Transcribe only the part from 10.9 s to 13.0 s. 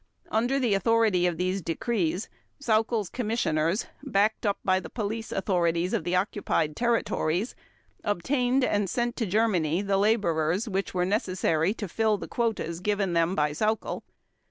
were necessary to fill the quotas